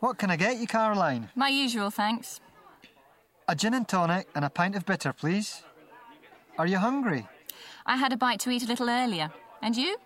What 0.00 0.18
can 0.18 0.30
I 0.30 0.36
get 0.36 0.58
you, 0.58 0.66
Caroline? 0.66 1.30
My 1.34 1.48
usual 1.48 1.90
thanks. 1.90 2.40
A 3.48 3.54
gin 3.54 3.74
and 3.74 3.88
tonic 3.88 4.28
and 4.34 4.44
a 4.44 4.50
pint 4.50 4.76
of 4.76 4.84
bitter, 4.84 5.12
please. 5.12 5.62
Are 6.58 6.66
you 6.66 6.78
hungry? 6.78 7.26
I 7.86 7.96
had 7.96 8.12
a 8.12 8.16
bite 8.16 8.40
to 8.40 8.50
eat 8.50 8.64
a 8.64 8.66
little 8.66 8.90
earlier. 8.90 9.30
And 9.62 9.76
you? 9.76 9.96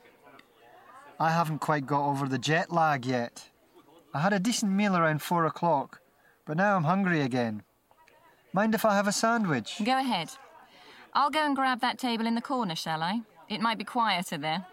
I 1.19 1.31
haven't 1.31 1.59
quite 1.59 1.87
got 1.87 2.09
over 2.09 2.29
the 2.29 2.39
jet 2.39 2.73
lag 2.73 3.05
yet. 3.05 3.49
I 4.15 4.21
had 4.21 4.33
a 4.33 4.39
decent 4.39 4.73
meal 4.73 4.97
around 4.97 5.23
four 5.23 5.47
o'clock, 5.47 6.01
but 6.45 6.57
now 6.57 6.77
I'm 6.77 6.85
hungry 6.85 7.23
again. 7.23 7.63
Mind 8.53 8.75
if 8.75 8.85
I 8.85 8.95
have 8.95 9.07
a 9.07 9.13
sandwich? 9.13 9.81
Go 9.85 9.99
ahead. 9.99 10.31
I'll 11.15 11.31
go 11.31 11.45
and 11.45 11.57
grab 11.57 11.81
that 11.81 11.99
table 11.99 12.27
in 12.27 12.35
the 12.35 12.41
corner, 12.41 12.75
shall 12.75 13.03
I? 13.03 13.21
It 13.49 13.61
might 13.61 13.79
be 13.79 13.85
quieter 13.85 14.39
there. 14.39 14.67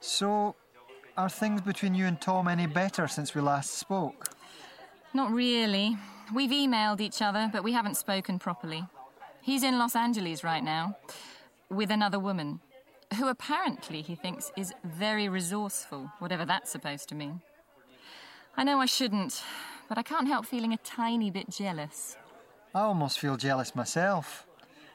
So, 0.00 0.54
are 1.16 1.28
things 1.28 1.60
between 1.62 1.94
you 1.94 2.06
and 2.06 2.20
Tom 2.20 2.48
any 2.48 2.66
better 2.66 3.08
since 3.08 3.34
we 3.34 3.40
last 3.40 3.74
spoke? 3.74 4.28
Not 5.14 5.30
really. 5.32 5.96
We've 6.34 6.50
emailed 6.50 7.00
each 7.00 7.22
other, 7.22 7.48
but 7.52 7.64
we 7.64 7.72
haven't 7.72 7.96
spoken 7.96 8.38
properly. 8.38 8.84
He's 9.40 9.62
in 9.62 9.78
Los 9.78 9.96
Angeles 9.96 10.42
right 10.42 10.62
now 10.62 10.96
with 11.70 11.90
another 11.90 12.18
woman, 12.18 12.60
who 13.16 13.28
apparently 13.28 14.02
he 14.02 14.14
thinks 14.14 14.52
is 14.56 14.74
very 14.84 15.28
resourceful, 15.28 16.10
whatever 16.18 16.44
that's 16.44 16.70
supposed 16.70 17.08
to 17.08 17.14
mean. 17.14 17.40
I 18.56 18.64
know 18.64 18.80
I 18.80 18.86
shouldn't, 18.86 19.42
but 19.88 19.98
I 19.98 20.02
can't 20.02 20.28
help 20.28 20.46
feeling 20.46 20.72
a 20.72 20.78
tiny 20.78 21.30
bit 21.30 21.48
jealous. 21.50 22.16
I 22.74 22.80
almost 22.80 23.18
feel 23.18 23.36
jealous 23.36 23.74
myself. 23.74 24.46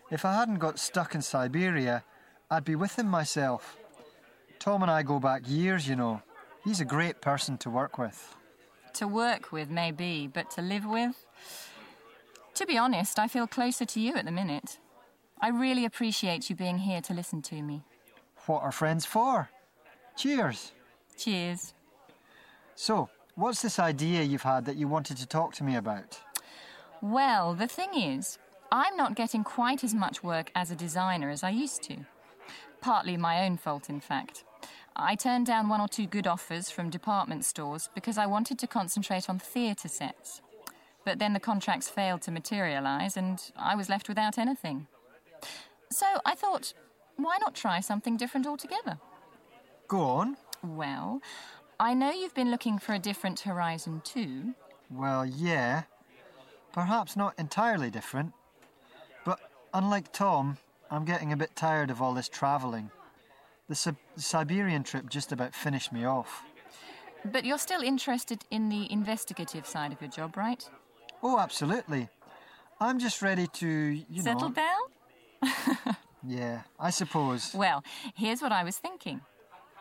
If 0.09 0.25
I 0.25 0.35
hadn't 0.35 0.59
got 0.59 0.79
stuck 0.79 1.15
in 1.15 1.21
Siberia, 1.21 2.03
I'd 2.49 2.65
be 2.65 2.75
with 2.75 2.99
him 2.99 3.07
myself. 3.07 3.77
Tom 4.61 4.83
and 4.83 4.91
I 4.91 5.01
go 5.01 5.19
back 5.19 5.41
years, 5.47 5.87
you 5.87 5.95
know. 5.95 6.21
He's 6.63 6.81
a 6.81 6.85
great 6.85 7.19
person 7.19 7.57
to 7.57 7.69
work 7.71 7.97
with. 7.97 8.35
To 8.93 9.07
work 9.07 9.51
with, 9.51 9.71
maybe, 9.71 10.29
but 10.31 10.51
to 10.51 10.61
live 10.61 10.85
with? 10.85 11.25
To 12.53 12.67
be 12.67 12.77
honest, 12.77 13.17
I 13.17 13.27
feel 13.27 13.47
closer 13.47 13.85
to 13.85 13.99
you 13.99 14.13
at 14.13 14.25
the 14.25 14.31
minute. 14.31 14.77
I 15.41 15.49
really 15.49 15.83
appreciate 15.83 16.47
you 16.47 16.55
being 16.55 16.77
here 16.77 17.01
to 17.01 17.13
listen 17.15 17.41
to 17.41 17.59
me. 17.63 17.81
What 18.45 18.61
are 18.61 18.71
friends 18.71 19.03
for? 19.03 19.49
Cheers. 20.15 20.73
Cheers. 21.17 21.73
So, 22.75 23.09
what's 23.33 23.63
this 23.63 23.79
idea 23.79 24.21
you've 24.21 24.43
had 24.43 24.65
that 24.65 24.75
you 24.75 24.87
wanted 24.87 25.17
to 25.17 25.25
talk 25.25 25.55
to 25.55 25.63
me 25.63 25.75
about? 25.75 26.19
Well, 27.01 27.55
the 27.55 27.67
thing 27.67 27.95
is, 27.95 28.37
I'm 28.71 28.95
not 28.95 29.15
getting 29.15 29.43
quite 29.43 29.83
as 29.83 29.95
much 29.95 30.21
work 30.21 30.51
as 30.53 30.69
a 30.69 30.75
designer 30.75 31.31
as 31.31 31.41
I 31.41 31.49
used 31.49 31.81
to. 31.89 32.05
Partly 32.79 33.17
my 33.17 33.43
own 33.43 33.57
fault, 33.57 33.89
in 33.89 33.99
fact. 33.99 34.43
I 35.01 35.15
turned 35.15 35.47
down 35.47 35.67
one 35.67 35.81
or 35.81 35.87
two 35.87 36.05
good 36.05 36.27
offers 36.27 36.69
from 36.69 36.91
department 36.91 37.43
stores 37.43 37.89
because 37.95 38.19
I 38.19 38.27
wanted 38.27 38.59
to 38.59 38.67
concentrate 38.67 39.29
on 39.29 39.39
theatre 39.39 39.87
sets. 39.87 40.41
But 41.03 41.17
then 41.17 41.33
the 41.33 41.39
contracts 41.39 41.89
failed 41.89 42.21
to 42.23 42.31
materialise 42.31 43.17
and 43.17 43.41
I 43.57 43.75
was 43.75 43.89
left 43.89 44.07
without 44.07 44.37
anything. 44.37 44.85
So 45.89 46.05
I 46.23 46.35
thought, 46.35 46.73
why 47.17 47.39
not 47.41 47.55
try 47.55 47.79
something 47.79 48.15
different 48.15 48.45
altogether? 48.45 48.99
Go 49.87 50.01
on. 50.01 50.37
Well, 50.63 51.21
I 51.79 51.95
know 51.95 52.11
you've 52.11 52.35
been 52.35 52.51
looking 52.51 52.77
for 52.77 52.93
a 52.93 52.99
different 52.99 53.39
horizon 53.39 54.01
too. 54.03 54.53
Well, 54.91 55.25
yeah. 55.25 55.83
Perhaps 56.73 57.17
not 57.17 57.33
entirely 57.39 57.89
different. 57.89 58.33
But 59.25 59.39
unlike 59.73 60.13
Tom, 60.13 60.57
I'm 60.91 61.05
getting 61.05 61.33
a 61.33 61.37
bit 61.37 61.55
tired 61.55 61.89
of 61.89 62.03
all 62.03 62.13
this 62.13 62.29
travelling. 62.29 62.91
The, 63.71 63.75
Sib- 63.75 63.95
Siberian 64.17 64.83
trip 64.83 65.09
just 65.09 65.31
about 65.31 65.55
finished 65.55 65.93
me 65.93 66.03
off. 66.03 66.43
But 67.23 67.45
you're 67.45 67.57
still 67.57 67.81
interested 67.81 68.43
in 68.51 68.67
the 68.67 68.91
investigative 68.91 69.65
side 69.65 69.93
of 69.93 70.01
your 70.01 70.09
job, 70.11 70.35
right? 70.35 70.69
Oh, 71.23 71.39
absolutely. 71.39 72.09
I'm 72.81 72.99
just 72.99 73.21
ready 73.21 73.47
to, 73.47 73.67
you 73.67 74.21
Settle 74.21 74.49
know. 74.49 74.55
down? 74.55 75.95
Yeah, 76.27 76.63
I 76.77 76.89
suppose. 76.89 77.53
Well, 77.53 77.81
here's 78.13 78.41
what 78.41 78.51
I 78.51 78.65
was 78.65 78.77
thinking. 78.77 79.21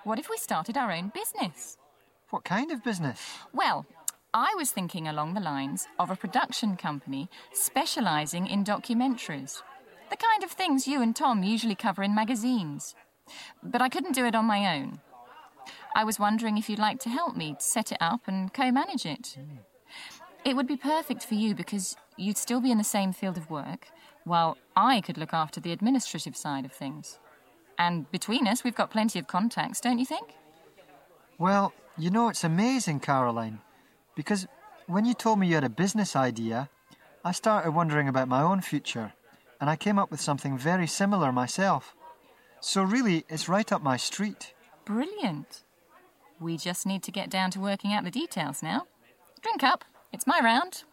What 0.04 0.20
if 0.20 0.30
we 0.30 0.36
started 0.36 0.76
our 0.78 0.92
own 0.92 1.08
business? 1.12 1.76
What 2.30 2.44
kind 2.44 2.70
of 2.70 2.84
business? 2.84 3.20
Well, 3.52 3.84
I 4.32 4.54
was 4.56 4.70
thinking 4.70 5.08
along 5.08 5.34
the 5.34 5.40
lines 5.40 5.88
of 5.98 6.10
a 6.10 6.16
production 6.16 6.76
company 6.76 7.28
specialising 7.52 8.46
in 8.46 8.64
documentaries. 8.64 9.62
The 10.10 10.16
kind 10.16 10.44
of 10.44 10.52
things 10.52 10.86
you 10.86 11.02
and 11.02 11.14
Tom 11.14 11.42
usually 11.42 11.74
cover 11.74 12.04
in 12.04 12.14
magazines. 12.14 12.94
But 13.62 13.82
I 13.82 13.88
couldn't 13.88 14.14
do 14.14 14.24
it 14.24 14.34
on 14.34 14.44
my 14.44 14.76
own. 14.76 15.00
I 15.94 16.04
was 16.04 16.18
wondering 16.18 16.56
if 16.56 16.68
you'd 16.68 16.78
like 16.78 17.00
to 17.00 17.08
help 17.08 17.36
me 17.36 17.56
set 17.58 17.92
it 17.92 17.98
up 18.00 18.22
and 18.26 18.52
co 18.52 18.70
manage 18.70 19.06
it. 19.06 19.36
It 20.44 20.56
would 20.56 20.66
be 20.66 20.76
perfect 20.76 21.24
for 21.24 21.34
you 21.34 21.54
because 21.54 21.96
you'd 22.16 22.38
still 22.38 22.60
be 22.60 22.70
in 22.70 22.78
the 22.78 22.84
same 22.84 23.12
field 23.12 23.36
of 23.36 23.50
work, 23.50 23.88
while 24.24 24.56
I 24.76 25.00
could 25.00 25.18
look 25.18 25.34
after 25.34 25.60
the 25.60 25.72
administrative 25.72 26.36
side 26.36 26.64
of 26.64 26.72
things. 26.72 27.18
And 27.78 28.10
between 28.10 28.46
us, 28.46 28.62
we've 28.62 28.74
got 28.74 28.90
plenty 28.90 29.18
of 29.18 29.26
contacts, 29.26 29.80
don't 29.80 29.98
you 29.98 30.06
think? 30.06 30.34
Well, 31.38 31.72
you 31.98 32.10
know, 32.10 32.28
it's 32.28 32.44
amazing, 32.44 33.00
Caroline, 33.00 33.60
because 34.14 34.46
when 34.86 35.04
you 35.04 35.14
told 35.14 35.38
me 35.38 35.48
you 35.48 35.54
had 35.54 35.64
a 35.64 35.70
business 35.70 36.14
idea, 36.14 36.68
I 37.24 37.32
started 37.32 37.72
wondering 37.72 38.08
about 38.08 38.28
my 38.28 38.42
own 38.42 38.60
future, 38.60 39.12
and 39.60 39.68
I 39.68 39.76
came 39.76 39.98
up 39.98 40.10
with 40.10 40.20
something 40.20 40.56
very 40.56 40.86
similar 40.86 41.32
myself. 41.32 41.94
So, 42.60 42.82
really, 42.82 43.24
it's 43.28 43.48
right 43.48 43.70
up 43.72 43.82
my 43.82 43.96
street. 43.96 44.54
Brilliant. 44.84 45.64
We 46.38 46.56
just 46.56 46.86
need 46.86 47.02
to 47.04 47.10
get 47.10 47.30
down 47.30 47.50
to 47.52 47.60
working 47.60 47.92
out 47.92 48.04
the 48.04 48.10
details 48.10 48.62
now. 48.62 48.86
Drink 49.42 49.62
up. 49.62 49.84
It's 50.12 50.26
my 50.26 50.40
round. 50.42 50.84